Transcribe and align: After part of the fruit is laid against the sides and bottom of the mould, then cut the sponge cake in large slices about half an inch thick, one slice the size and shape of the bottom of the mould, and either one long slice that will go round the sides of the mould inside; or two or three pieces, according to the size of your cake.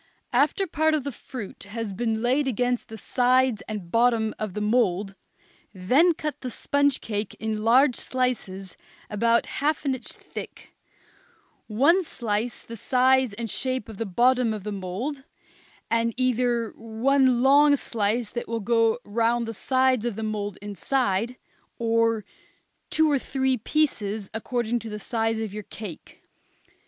After 0.33 0.65
part 0.65 0.95
of 0.95 1.03
the 1.03 1.11
fruit 1.11 1.75
is 1.77 1.93
laid 1.99 2.47
against 2.47 2.89
the 2.89 2.97
sides 2.97 3.61
and 3.67 3.91
bottom 3.91 4.33
of 4.39 4.55
the 4.55 4.59
mould, 4.59 5.13
then 5.75 6.15
cut 6.15 6.41
the 6.41 6.49
sponge 6.49 7.01
cake 7.01 7.35
in 7.35 7.61
large 7.63 7.95
slices 7.97 8.75
about 9.11 9.45
half 9.45 9.85
an 9.85 9.93
inch 9.93 10.07
thick, 10.07 10.73
one 11.67 12.01
slice 12.03 12.63
the 12.63 12.75
size 12.75 13.33
and 13.33 13.47
shape 13.47 13.87
of 13.87 13.97
the 13.97 14.07
bottom 14.07 14.55
of 14.55 14.63
the 14.63 14.71
mould, 14.71 15.21
and 15.87 16.15
either 16.17 16.71
one 16.75 17.43
long 17.43 17.75
slice 17.75 18.31
that 18.31 18.47
will 18.47 18.59
go 18.59 18.97
round 19.05 19.47
the 19.47 19.53
sides 19.53 20.03
of 20.03 20.15
the 20.15 20.23
mould 20.23 20.57
inside; 20.63 21.37
or 21.77 22.25
two 22.89 23.11
or 23.11 23.19
three 23.19 23.55
pieces, 23.55 24.31
according 24.33 24.79
to 24.79 24.89
the 24.89 24.97
size 24.97 25.37
of 25.39 25.53
your 25.53 25.61
cake. 25.61 26.23